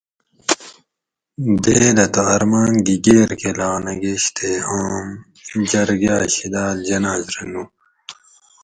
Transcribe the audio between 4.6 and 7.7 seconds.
آم جرگاۤ شیداۤل جناز رہ نو